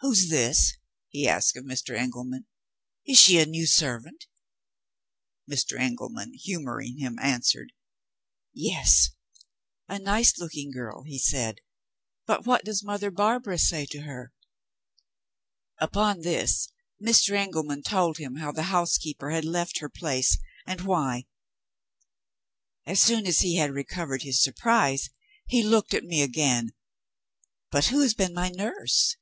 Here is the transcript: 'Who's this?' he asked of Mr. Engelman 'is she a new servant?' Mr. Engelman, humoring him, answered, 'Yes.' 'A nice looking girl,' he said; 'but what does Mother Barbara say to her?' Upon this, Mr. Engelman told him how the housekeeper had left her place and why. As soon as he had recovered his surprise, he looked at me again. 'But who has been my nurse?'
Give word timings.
'Who's 0.00 0.30
this?' 0.30 0.72
he 1.10 1.28
asked 1.28 1.56
of 1.56 1.62
Mr. 1.62 1.96
Engelman 1.96 2.46
'is 3.06 3.20
she 3.20 3.38
a 3.38 3.46
new 3.46 3.68
servant?' 3.68 4.26
Mr. 5.48 5.78
Engelman, 5.78 6.32
humoring 6.34 6.96
him, 6.98 7.16
answered, 7.20 7.70
'Yes.' 8.52 9.10
'A 9.88 10.00
nice 10.00 10.36
looking 10.40 10.72
girl,' 10.72 11.04
he 11.04 11.20
said; 11.20 11.60
'but 12.26 12.44
what 12.46 12.64
does 12.64 12.82
Mother 12.82 13.12
Barbara 13.12 13.58
say 13.58 13.86
to 13.92 14.00
her?' 14.00 14.32
Upon 15.80 16.22
this, 16.22 16.72
Mr. 17.00 17.36
Engelman 17.36 17.84
told 17.84 18.18
him 18.18 18.38
how 18.38 18.50
the 18.50 18.64
housekeeper 18.74 19.30
had 19.30 19.44
left 19.44 19.78
her 19.78 19.88
place 19.88 20.36
and 20.66 20.80
why. 20.80 21.26
As 22.88 23.00
soon 23.00 23.24
as 23.24 23.38
he 23.38 23.54
had 23.54 23.70
recovered 23.70 24.22
his 24.22 24.42
surprise, 24.42 25.10
he 25.46 25.62
looked 25.62 25.94
at 25.94 26.02
me 26.02 26.22
again. 26.22 26.70
'But 27.70 27.84
who 27.84 28.00
has 28.00 28.14
been 28.14 28.34
my 28.34 28.48
nurse?' 28.48 29.16